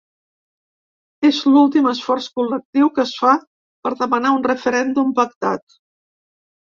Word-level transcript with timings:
És 1.29 1.41
l’últim 1.55 1.89
esforç 1.91 2.29
col·lectiu 2.39 2.89
que 2.95 3.03
es 3.05 3.13
fa 3.25 3.35
per 3.85 3.95
demanar 4.03 4.35
un 4.39 4.43
referèndum 4.51 5.13
pactat. 5.21 5.81